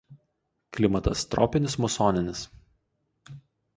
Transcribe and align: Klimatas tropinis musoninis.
Klimatas 0.77 1.21
tropinis 1.35 1.77
musoninis. 1.85 2.43